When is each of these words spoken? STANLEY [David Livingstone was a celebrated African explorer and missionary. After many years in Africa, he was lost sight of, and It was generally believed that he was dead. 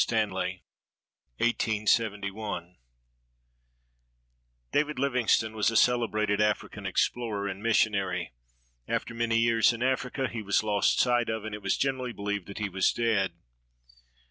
STANLEY 0.03 0.63
[David 1.37 1.85
Livingstone 4.97 5.53
was 5.53 5.69
a 5.69 5.75
celebrated 5.77 6.41
African 6.41 6.87
explorer 6.87 7.47
and 7.47 7.61
missionary. 7.61 8.33
After 8.87 9.13
many 9.13 9.37
years 9.37 9.71
in 9.73 9.83
Africa, 9.83 10.27
he 10.27 10.41
was 10.41 10.63
lost 10.63 10.99
sight 10.99 11.29
of, 11.29 11.45
and 11.45 11.53
It 11.53 11.61
was 11.61 11.77
generally 11.77 12.13
believed 12.13 12.47
that 12.47 12.57
he 12.57 12.67
was 12.67 12.91
dead. 12.91 13.33